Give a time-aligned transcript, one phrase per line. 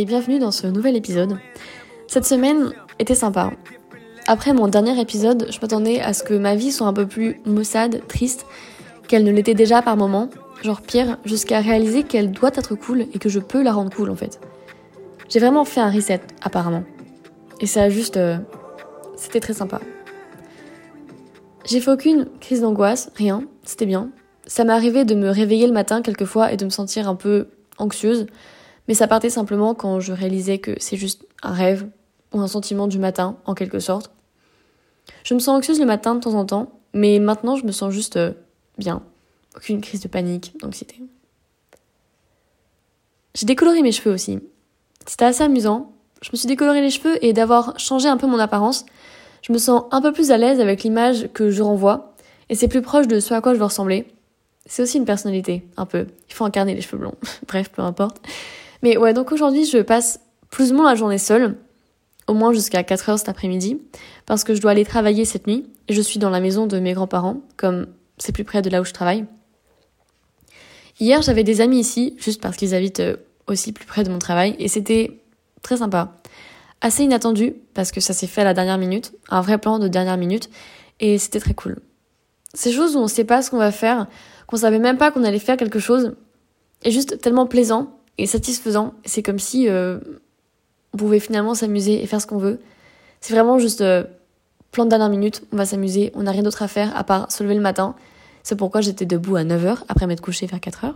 [0.00, 1.36] et bienvenue dans ce nouvel épisode.
[2.06, 3.50] Cette semaine était sympa.
[4.26, 7.38] Après mon dernier épisode, je m'attendais à ce que ma vie soit un peu plus
[7.44, 8.46] maussade, triste,
[9.08, 10.30] qu'elle ne l'était déjà par moments,
[10.62, 14.08] genre pire, jusqu'à réaliser qu'elle doit être cool et que je peux la rendre cool
[14.08, 14.40] en fait.
[15.28, 16.84] J'ai vraiment fait un reset apparemment.
[17.60, 18.16] Et ça a juste...
[18.16, 18.38] Euh,
[19.16, 19.82] c'était très sympa.
[21.66, 24.08] J'ai fait aucune crise d'angoisse, rien, c'était bien.
[24.46, 27.48] Ça m'est arrivé de me réveiller le matin quelquefois et de me sentir un peu
[27.76, 28.24] anxieuse,
[28.90, 31.86] mais ça partait simplement quand je réalisais que c'est juste un rêve
[32.32, 34.10] ou un sentiment du matin, en quelque sorte.
[35.22, 37.94] Je me sens anxieuse le matin de temps en temps, mais maintenant je me sens
[37.94, 38.32] juste euh,
[38.78, 39.04] bien.
[39.54, 40.96] Aucune crise de panique, d'anxiété.
[43.36, 44.40] J'ai décoloré mes cheveux aussi.
[45.06, 45.92] C'était assez amusant.
[46.20, 48.86] Je me suis décoloré les cheveux et d'avoir changé un peu mon apparence,
[49.42, 52.16] je me sens un peu plus à l'aise avec l'image que je renvoie
[52.48, 54.12] et c'est plus proche de ce à quoi je veux ressembler.
[54.66, 56.08] C'est aussi une personnalité, un peu.
[56.28, 57.14] Il faut incarner les cheveux blonds.
[57.46, 58.20] Bref, peu importe.
[58.82, 61.56] Mais ouais, donc aujourd'hui, je passe plus ou moins la journée seule,
[62.26, 63.80] au moins jusqu'à 4 heures cet après-midi,
[64.26, 66.92] parce que je dois aller travailler cette nuit, je suis dans la maison de mes
[66.92, 67.86] grands-parents, comme
[68.18, 69.24] c'est plus près de là où je travaille.
[70.98, 74.18] Hier, j'avais des amis ici, juste parce qu'ils habitent euh, aussi plus près de mon
[74.18, 75.20] travail, et c'était
[75.62, 76.20] très sympa.
[76.80, 79.88] Assez inattendu, parce que ça s'est fait à la dernière minute, un vrai plan de
[79.88, 80.50] dernière minute,
[81.00, 81.78] et c'était très cool.
[82.54, 84.06] Ces choses où on sait pas ce qu'on va faire,
[84.46, 86.14] qu'on savait même pas qu'on allait faire quelque chose,
[86.82, 88.94] est juste tellement plaisant, et satisfaisant.
[89.04, 89.98] C'est comme si euh,
[90.92, 92.60] on pouvait finalement s'amuser et faire ce qu'on veut.
[93.20, 94.04] C'est vraiment juste euh,
[94.72, 97.32] plan de dernière minute, on va s'amuser, on n'a rien d'autre à faire à part
[97.32, 97.94] se lever le matin.
[98.42, 100.94] C'est pourquoi j'étais debout à 9h après m'être couché vers 4h.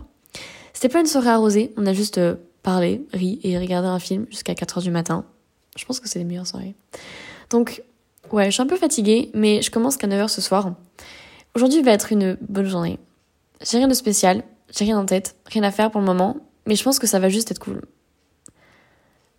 [0.73, 4.27] C'était pas une soirée arrosée, on a juste euh, parlé, ri et regardé un film
[4.29, 5.25] jusqu'à 4h du matin.
[5.77, 6.75] Je pense que c'est les meilleures soirées.
[7.49, 7.83] Donc,
[8.31, 10.73] ouais, je suis un peu fatiguée, mais je commence qu'à 9h ce soir.
[11.55, 12.99] Aujourd'hui va être une bonne journée.
[13.61, 14.43] J'ai rien de spécial,
[14.77, 17.19] j'ai rien en tête, rien à faire pour le moment, mais je pense que ça
[17.19, 17.81] va juste être cool.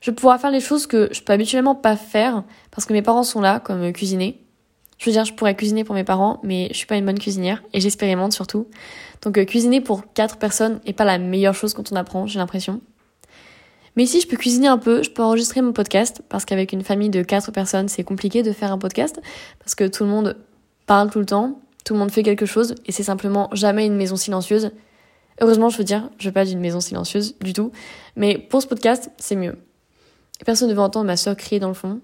[0.00, 3.24] Je vais faire les choses que je peux habituellement pas faire parce que mes parents
[3.24, 4.40] sont là, comme cuisiner.
[4.98, 7.18] Je veux dire, je pourrais cuisiner pour mes parents, mais je suis pas une bonne
[7.18, 8.66] cuisinière et j'expérimente surtout.
[9.22, 12.38] Donc euh, cuisiner pour quatre personnes est pas la meilleure chose quand on apprend, j'ai
[12.38, 12.80] l'impression.
[13.96, 16.82] Mais si je peux cuisiner un peu, je peux enregistrer mon podcast parce qu'avec une
[16.82, 19.20] famille de quatre personnes, c'est compliqué de faire un podcast
[19.58, 20.36] parce que tout le monde
[20.86, 23.96] parle tout le temps, tout le monde fait quelque chose et c'est simplement jamais une
[23.96, 24.70] maison silencieuse.
[25.40, 27.72] Heureusement, je veux dire, je veux pas d'une maison silencieuse du tout.
[28.16, 29.56] Mais pour ce podcast, c'est mieux.
[30.44, 32.00] Personne ne veut entendre ma soeur crier dans le fond.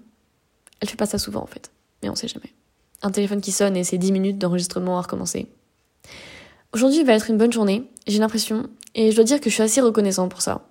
[0.79, 1.71] Elle fait pas ça souvent en fait.
[2.01, 2.53] Mais on sait jamais.
[3.01, 5.47] Un téléphone qui sonne et c'est 10 minutes d'enregistrement à recommencer.
[6.73, 9.63] Aujourd'hui va être une bonne journée, j'ai l'impression, et je dois dire que je suis
[9.63, 10.65] assez reconnaissante pour ça.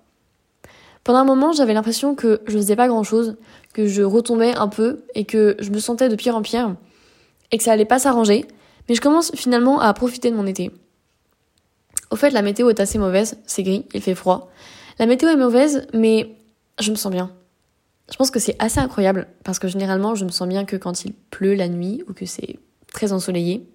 [1.03, 3.37] Pendant un moment, j'avais l'impression que je faisais pas grand chose,
[3.73, 6.75] que je retombais un peu et que je me sentais de pire en pire
[7.51, 8.45] et que ça allait pas s'arranger,
[8.89, 10.71] mais je commence finalement à profiter de mon été.
[12.13, 14.51] Au fait, la météo est assez mauvaise, c'est gris, il fait froid.
[14.99, 16.35] La météo est mauvaise, mais
[16.79, 17.31] je me sens bien.
[18.11, 21.05] Je pense que c'est assez incroyable, parce que généralement, je me sens bien que quand
[21.05, 22.59] il pleut la nuit ou que c'est
[22.93, 23.67] très ensoleillé.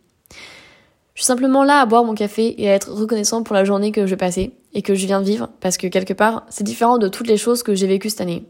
[1.14, 3.90] Je suis simplement là à boire mon café et à être reconnaissant pour la journée
[3.90, 6.98] que je passer et que je viens de vivre, parce que quelque part, c'est différent
[6.98, 8.44] de toutes les choses que j'ai vécues cette année.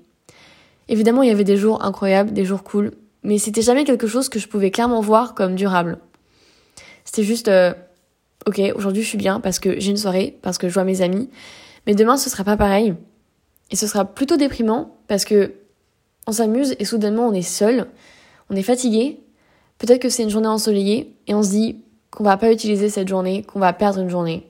[0.88, 2.90] Évidemment, il y avait des jours incroyables, des jours cool,
[3.22, 5.96] mais c'était jamais quelque chose que je pouvais clairement voir comme durable.
[7.06, 7.72] C'était juste, euh,
[8.46, 11.02] ok, aujourd'hui je suis bien parce que j'ai une soirée, parce que je vois mes
[11.02, 11.28] amis,
[11.86, 12.94] mais demain ce sera pas pareil.
[13.70, 15.54] Et ce sera plutôt déprimant parce que
[16.26, 17.86] on s'amuse et soudainement on est seul,
[18.50, 19.20] on est fatigué,
[19.78, 21.76] peut-être que c'est une journée ensoleillée et on se dit
[22.10, 24.46] qu'on va pas utiliser cette journée, qu'on va perdre une journée.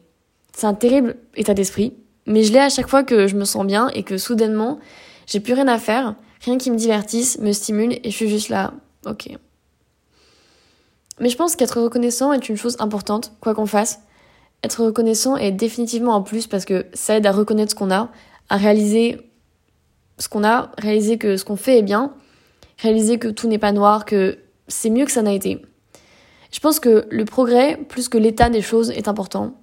[0.55, 1.95] C'est un terrible état d'esprit,
[2.27, 4.79] mais je l'ai à chaque fois que je me sens bien et que soudainement
[5.27, 8.49] j'ai plus rien à faire, rien qui me divertisse, me stimule et je suis juste
[8.49, 8.73] là,
[9.07, 9.31] ok,
[11.21, 14.01] mais je pense qu'être reconnaissant est une chose importante, quoi qu'on fasse.
[14.63, 18.11] Être reconnaissant est définitivement un plus parce que ça aide à reconnaître ce qu'on a,
[18.49, 19.19] à réaliser
[20.19, 22.13] ce qu'on a, réaliser que ce qu'on fait est bien,
[22.79, 25.63] réaliser que tout n'est pas noir, que c'est mieux que ça n'a été.
[26.53, 29.55] Je pense que le progrès, plus que l'état des choses, est important.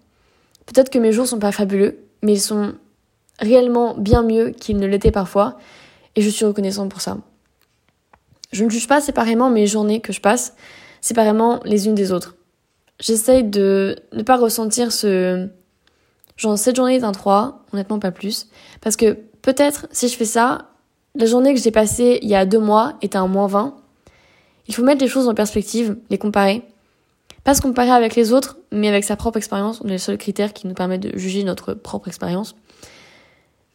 [0.66, 2.74] Peut-être que mes jours sont pas fabuleux, mais ils sont
[3.40, 5.58] réellement bien mieux qu'ils ne l'étaient parfois,
[6.16, 7.18] et je suis reconnaissante pour ça.
[8.52, 10.56] Je ne juge pas séparément mes journées que je passe,
[11.06, 12.36] séparément les unes des autres.
[13.00, 15.48] J'essaye de ne pas ressentir ce
[16.36, 18.48] genre cette journée est un 3, honnêtement pas plus,
[18.82, 20.70] parce que peut-être si je fais ça,
[21.14, 23.76] la journée que j'ai passée il y a deux mois est un moins 20.
[24.68, 26.64] Il faut mettre les choses en perspective, les comparer.
[27.44, 29.82] Pas se comparer avec les autres, mais avec sa propre expérience.
[29.84, 32.56] On est le seul critère qui nous permet de juger notre propre expérience.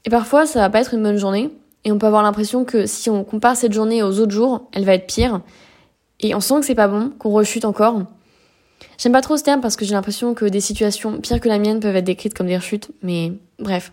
[0.04, 1.50] Et parfois, ça va pas être une bonne journée.
[1.84, 4.84] Et on peut avoir l'impression que si on compare cette journée aux autres jours, elle
[4.84, 5.42] va être pire
[6.20, 8.02] et on sent que c'est pas bon, qu'on rechute encore.
[8.98, 11.58] J'aime pas trop ce terme parce que j'ai l'impression que des situations pires que la
[11.58, 13.92] mienne peuvent être décrites comme des rechutes, mais bref.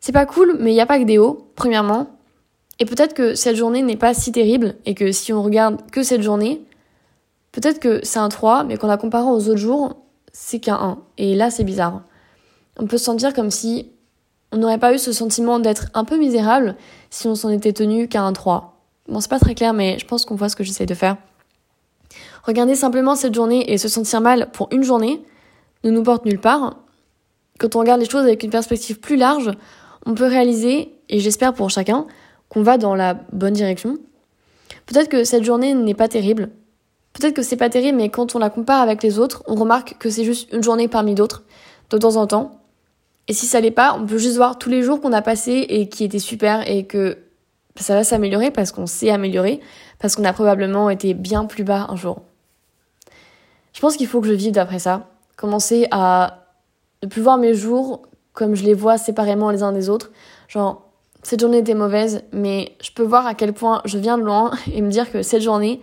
[0.00, 2.08] C'est pas cool, mais il n'y a pas que des hauts, premièrement.
[2.78, 6.02] Et peut-être que cette journée n'est pas si terrible et que si on regarde que
[6.02, 6.62] cette journée,
[7.52, 9.96] peut-être que c'est un 3, mais qu'en la comparant aux autres jours,
[10.32, 10.98] c'est qu'un 1.
[11.18, 12.02] Et là, c'est bizarre.
[12.78, 13.90] On peut se sentir comme si
[14.52, 16.76] on n'aurait pas eu ce sentiment d'être un peu misérable
[17.10, 18.77] si on s'en était tenu qu'à un 3.
[19.08, 21.16] Bon, c'est pas très clair, mais je pense qu'on voit ce que j'essaie de faire.
[22.44, 25.22] Regarder simplement cette journée et se sentir mal pour une journée
[25.84, 26.76] ne nous porte nulle part.
[27.58, 29.50] Quand on regarde les choses avec une perspective plus large,
[30.06, 32.06] on peut réaliser, et j'espère pour chacun,
[32.48, 33.98] qu'on va dans la bonne direction.
[34.86, 36.50] Peut-être que cette journée n'est pas terrible.
[37.12, 39.96] Peut-être que c'est pas terrible, mais quand on la compare avec les autres, on remarque
[39.98, 41.44] que c'est juste une journée parmi d'autres,
[41.90, 42.62] de temps en temps.
[43.26, 45.66] Et si ça l'est pas, on peut juste voir tous les jours qu'on a passés
[45.68, 47.18] et qui étaient super et que
[47.82, 49.60] ça va s'améliorer parce qu'on s'est amélioré,
[49.98, 52.22] parce qu'on a probablement été bien plus bas un jour.
[53.72, 55.08] Je pense qu'il faut que je vive d'après ça.
[55.36, 56.46] Commencer à
[57.02, 58.02] ne plus voir mes jours
[58.32, 60.10] comme je les vois séparément les uns des autres.
[60.48, 60.88] Genre,
[61.22, 64.52] cette journée était mauvaise, mais je peux voir à quel point je viens de loin
[64.72, 65.80] et me dire que cette journée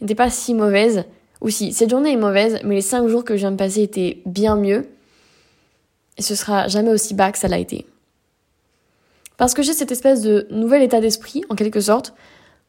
[0.00, 1.04] n'était pas si mauvaise.
[1.40, 3.82] Ou si, cette journée est mauvaise, mais les cinq jours que je viens de passer
[3.82, 4.88] étaient bien mieux.
[6.16, 7.86] Et ce sera jamais aussi bas que ça l'a été.
[9.36, 12.14] Parce que j'ai cette espèce de nouvel état d'esprit, en quelque sorte.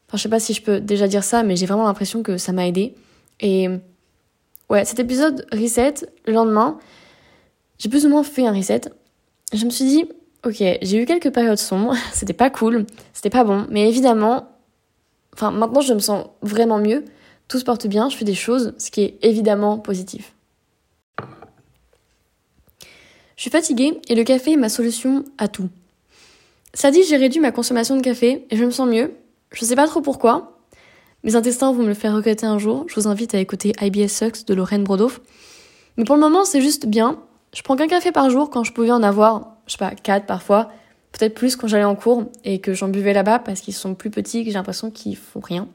[0.08, 2.36] Enfin, je sais pas si je peux déjà dire ça, mais j'ai vraiment l'impression que
[2.36, 2.94] ça m'a aidé.
[3.40, 3.68] Et
[4.68, 5.94] ouais, cet épisode reset,
[6.26, 6.78] le lendemain,
[7.78, 8.82] j'ai plus ou moins fait un reset.
[9.52, 10.04] Je me suis dit,
[10.44, 14.48] ok, j'ai eu quelques périodes sombres, c'était pas cool, c'était pas bon, mais évidemment,
[15.32, 17.04] enfin maintenant je me sens vraiment mieux,
[17.48, 20.34] tout se porte bien, je fais des choses, ce qui est évidemment positif.
[23.36, 25.68] Je suis fatiguée et le café est ma solution à tout.
[26.74, 29.14] Ça dit, j'ai réduit ma consommation de café et je me sens mieux.
[29.52, 30.58] Je sais pas trop pourquoi.
[31.24, 32.84] Mes intestins vont me le faire regretter un jour.
[32.88, 35.20] Je vous invite à écouter IBS Sucks de Lorraine Brodoff.
[35.96, 37.20] Mais pour le moment, c'est juste bien.
[37.54, 40.26] Je prends qu'un café par jour quand je pouvais en avoir, je sais pas, quatre
[40.26, 40.70] parfois.
[41.12, 44.10] Peut-être plus quand j'allais en cours et que j'en buvais là-bas parce qu'ils sont plus
[44.10, 45.66] petits et que j'ai l'impression qu'ils font rien.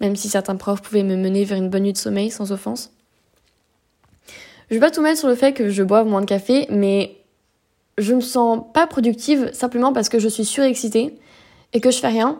[0.00, 2.92] Même si certains profs pouvaient me mener vers une bonne nuit de sommeil sans offense.
[4.68, 7.21] Je vais pas tout mettre sur le fait que je boive moins de café, mais
[7.98, 11.18] je me sens pas productive simplement parce que je suis surexcitée
[11.72, 12.38] et que je fais rien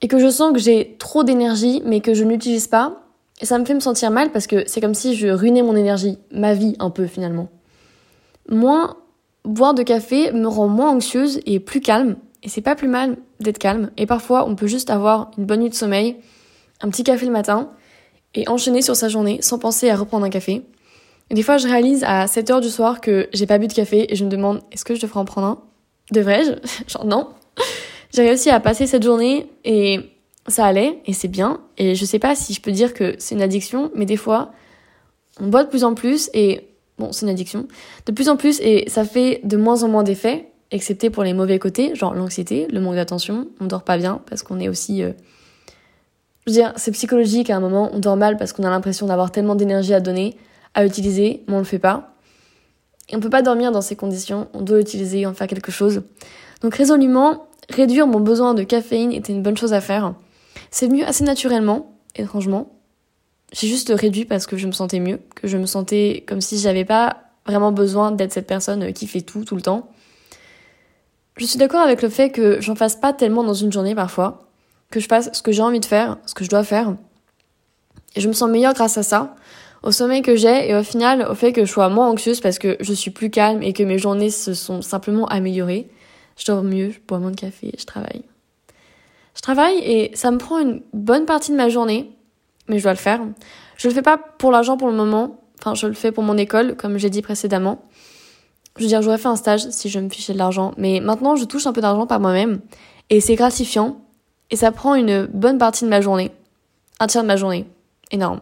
[0.00, 3.02] et que je sens que j'ai trop d'énergie mais que je n'utilise pas
[3.40, 5.76] et ça me fait me sentir mal parce que c'est comme si je ruinais mon
[5.76, 7.48] énergie, ma vie un peu finalement.
[8.48, 8.96] Moins
[9.44, 13.16] boire de café me rend moins anxieuse et plus calme et c'est pas plus mal
[13.40, 16.16] d'être calme et parfois on peut juste avoir une bonne nuit de sommeil,
[16.80, 17.70] un petit café le matin
[18.34, 20.64] et enchaîner sur sa journée sans penser à reprendre un café.
[21.30, 24.10] Des fois, je réalise à 7 heures du soir que j'ai pas bu de café
[24.10, 25.58] et je me demande est-ce que je devrais en prendre un?
[26.10, 26.52] Devrais-je
[26.88, 27.28] Genre non.
[28.14, 30.00] J'ai réussi à passer cette journée et
[30.46, 31.60] ça allait et c'est bien.
[31.76, 34.52] Et je sais pas si je peux dire que c'est une addiction, mais des fois,
[35.40, 37.68] on boit de plus en plus et bon, c'est une addiction.
[38.06, 41.34] De plus en plus et ça fait de moins en moins d'effets, excepté pour les
[41.34, 43.48] mauvais côtés, genre l'anxiété, le manque d'attention.
[43.60, 45.02] On dort pas bien parce qu'on est aussi.
[45.02, 45.12] Euh,
[46.46, 49.06] je veux dire, c'est psychologique à un moment, on dort mal parce qu'on a l'impression
[49.06, 50.38] d'avoir tellement d'énergie à donner
[50.78, 52.14] à utiliser, mais on le fait pas.
[53.08, 56.02] Et on peut pas dormir dans ces conditions, on doit utiliser, en faire quelque chose.
[56.62, 60.14] Donc résolument, réduire mon besoin de caféine était une bonne chose à faire.
[60.70, 62.78] C'est venu assez naturellement, étrangement.
[63.52, 66.58] J'ai juste réduit parce que je me sentais mieux, que je me sentais comme si
[66.58, 69.90] j'avais pas vraiment besoin d'être cette personne qui fait tout tout le temps.
[71.38, 74.48] Je suis d'accord avec le fait que j'en fasse pas tellement dans une journée parfois,
[74.92, 76.94] que je fasse ce que j'ai envie de faire, ce que je dois faire.
[78.14, 79.34] Et je me sens meilleure grâce à ça
[79.82, 82.58] au sommeil que j'ai et au final au fait que je sois moins anxieuse parce
[82.58, 85.88] que je suis plus calme et que mes journées se sont simplement améliorées.
[86.36, 88.22] Je dors mieux, je bois moins de café, je travaille.
[89.34, 92.10] Je travaille et ça me prend une bonne partie de ma journée,
[92.68, 93.20] mais je dois le faire.
[93.76, 96.36] Je le fais pas pour l'argent pour le moment, enfin je le fais pour mon
[96.36, 97.84] école comme j'ai dit précédemment.
[98.76, 101.34] Je veux dire, j'aurais fait un stage si je me fichais de l'argent, mais maintenant
[101.34, 102.60] je touche un peu d'argent par moi-même
[103.10, 104.00] et c'est gratifiant
[104.50, 106.30] et ça prend une bonne partie de ma journée,
[107.00, 107.66] un tiers de ma journée,
[108.10, 108.40] énorme.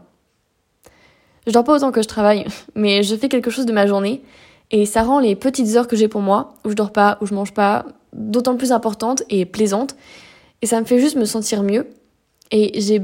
[1.46, 4.22] Je dors pas autant que je travaille, mais je fais quelque chose de ma journée
[4.70, 7.26] et ça rend les petites heures que j'ai pour moi, où je dors pas, où
[7.26, 9.96] je mange pas, d'autant plus importantes et plaisantes.
[10.62, 11.86] Et ça me fait juste me sentir mieux.
[12.50, 13.02] Et j'ai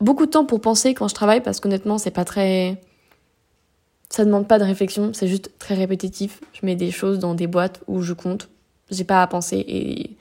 [0.00, 2.80] beaucoup de temps pour penser quand je travaille parce qu'honnêtement, c'est pas très.
[4.10, 6.40] Ça demande pas de réflexion, c'est juste très répétitif.
[6.52, 8.48] Je mets des choses dans des boîtes où je compte.
[8.90, 10.16] J'ai pas à penser et.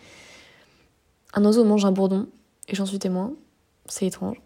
[1.35, 2.27] Un oiseau mange un bourdon
[2.67, 3.33] et j'en suis témoin.
[3.87, 4.37] C'est étrange.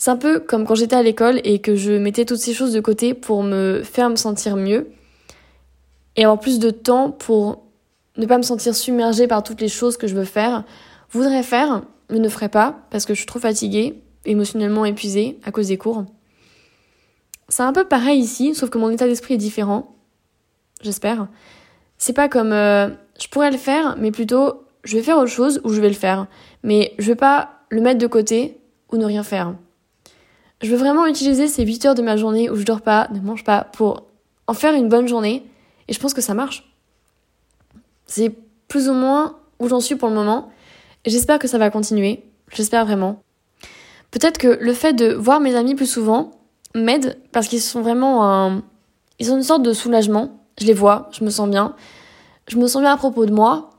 [0.00, 2.72] C'est un peu comme quand j'étais à l'école et que je mettais toutes ces choses
[2.72, 4.88] de côté pour me faire me sentir mieux
[6.16, 7.66] et avoir plus de temps pour
[8.16, 10.64] ne pas me sentir submergée par toutes les choses que je veux faire,
[11.10, 15.52] voudrais faire, mais ne ferais pas parce que je suis trop fatiguée, émotionnellement épuisée à
[15.52, 16.06] cause des cours.
[17.50, 19.94] c'est un peu pareil ici, sauf que mon état d'esprit est différent.
[20.80, 21.28] J'espère.
[21.98, 22.88] C'est pas comme euh,
[23.20, 25.94] je pourrais le faire, mais plutôt je vais faire autre chose ou je vais le
[25.94, 26.26] faire.
[26.62, 28.56] Mais je vais pas le mettre de côté
[28.90, 29.56] ou ne rien faire.
[30.62, 33.20] Je veux vraiment utiliser ces 8 heures de ma journée où je dors pas, ne
[33.20, 34.04] mange pas, pour
[34.46, 35.46] en faire une bonne journée.
[35.88, 36.70] Et je pense que ça marche.
[38.06, 38.34] C'est
[38.68, 40.50] plus ou moins où j'en suis pour le moment.
[41.06, 42.24] J'espère que ça va continuer.
[42.52, 43.22] J'espère vraiment.
[44.10, 46.32] Peut-être que le fait de voir mes amis plus souvent
[46.74, 48.62] m'aide parce qu'ils sont vraiment un...
[49.18, 50.40] Ils ont une sorte de soulagement.
[50.58, 51.74] Je les vois, je me sens bien.
[52.48, 53.69] Je me sens bien à propos de moi.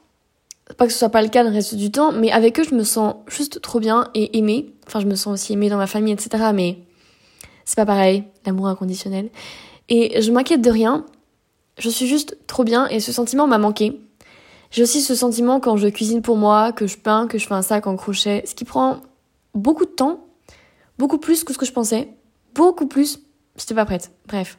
[0.77, 2.75] Pas que ce soit pas le cas le reste du temps, mais avec eux, je
[2.75, 4.73] me sens juste trop bien et aimée.
[4.87, 6.51] Enfin, je me sens aussi aimée dans ma famille, etc.
[6.53, 6.79] Mais
[7.65, 9.29] c'est pas pareil, l'amour inconditionnel.
[9.89, 11.05] Et je m'inquiète de rien.
[11.77, 13.99] Je suis juste trop bien et ce sentiment m'a manqué.
[14.71, 17.53] J'ai aussi ce sentiment quand je cuisine pour moi, que je peins, que je fais
[17.53, 19.01] un sac en crochet, ce qui prend
[19.53, 20.25] beaucoup de temps,
[20.97, 22.09] beaucoup plus que ce que je pensais,
[22.55, 23.19] beaucoup plus.
[23.57, 24.11] J'étais pas prête.
[24.27, 24.57] Bref.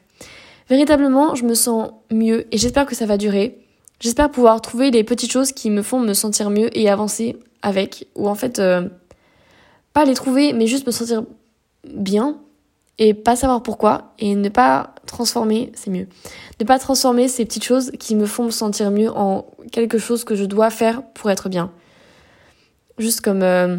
[0.69, 3.62] Véritablement, je me sens mieux et j'espère que ça va durer.
[4.03, 8.09] J'espère pouvoir trouver les petites choses qui me font me sentir mieux et avancer avec.
[8.15, 8.89] Ou en fait, euh,
[9.93, 11.23] pas les trouver, mais juste me sentir
[11.87, 12.37] bien
[12.97, 16.07] et pas savoir pourquoi et ne pas transformer, c'est mieux.
[16.59, 20.25] Ne pas transformer ces petites choses qui me font me sentir mieux en quelque chose
[20.25, 21.71] que je dois faire pour être bien.
[22.97, 23.77] Juste comme euh,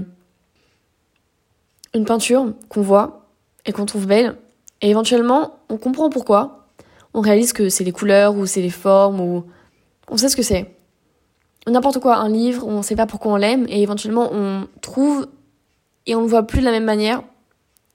[1.93, 3.27] une peinture qu'on voit
[3.67, 4.37] et qu'on trouve belle
[4.81, 6.67] et éventuellement on comprend pourquoi.
[7.13, 9.45] On réalise que c'est les couleurs ou c'est les formes ou
[10.09, 10.75] on sait ce que c'est.
[11.67, 15.29] N'importe quoi, un livre, on sait pas pourquoi on l'aime et éventuellement on trouve
[16.07, 17.23] et on le voit plus de la même manière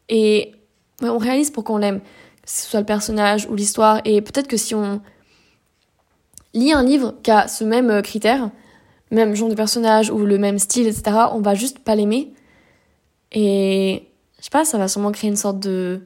[0.10, 0.54] et
[1.02, 4.58] on réalise pourquoi on l'aime, que ce soit le personnage ou l'histoire et peut-être que
[4.58, 5.02] si on
[6.54, 8.50] lit un livre qui a ce même euh, critère,
[9.12, 12.34] même genre de personnage ou le même style, etc., on va juste pas l'aimer.
[13.32, 14.08] Et
[14.40, 16.02] je sais pas, ça va sûrement créer une sorte de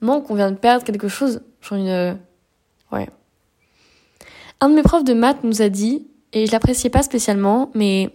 [0.00, 1.42] manque, on vient de perdre quelque chose.
[1.60, 2.18] Genre une.
[4.60, 8.10] Un de mes profs de maths nous a dit, et je l'appréciais pas spécialement, mais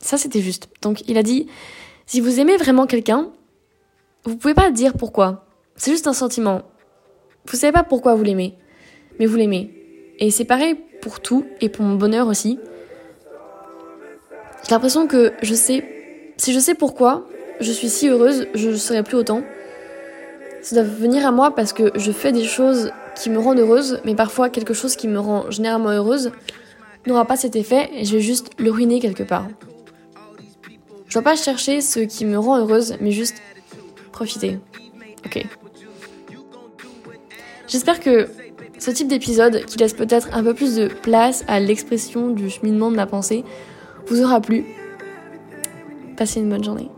[0.00, 0.68] ça c'était juste.
[0.82, 1.46] Donc il a dit
[2.06, 3.30] si vous aimez vraiment quelqu'un,
[4.24, 5.46] vous pouvez pas dire pourquoi.
[5.76, 6.62] C'est juste un sentiment.
[7.46, 8.54] Vous savez pas pourquoi vous l'aimez,
[9.18, 9.70] mais vous l'aimez.
[10.18, 12.58] Et c'est pareil pour tout et pour mon bonheur aussi.
[14.64, 15.84] J'ai l'impression que je sais,
[16.36, 17.26] si je sais pourquoi
[17.60, 19.42] je suis si heureuse, je ne serai plus autant.
[20.62, 24.00] Ça doit venir à moi parce que je fais des choses qui me rendent heureuse,
[24.04, 26.32] mais parfois quelque chose qui me rend généralement heureuse
[27.06, 29.48] n'aura pas cet effet et je vais juste le ruiner quelque part.
[31.06, 33.36] Je dois pas chercher ce qui me rend heureuse, mais juste
[34.12, 34.58] profiter.
[35.24, 35.44] Ok.
[37.68, 38.28] J'espère que
[38.78, 42.90] ce type d'épisode, qui laisse peut-être un peu plus de place à l'expression du cheminement
[42.90, 43.44] de ma pensée,
[44.06, 44.64] vous aura plu.
[46.16, 46.90] Passez une bonne journée.